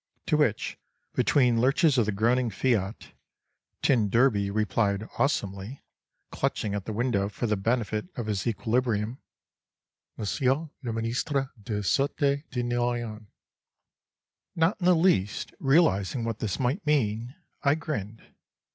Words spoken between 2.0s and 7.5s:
the groaning F.I.A.T., t d replied awesomely, clutching at the window for